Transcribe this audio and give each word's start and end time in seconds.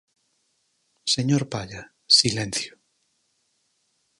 Señor 1.15 1.43
Palla, 1.53 1.81
silencio. 2.19 2.73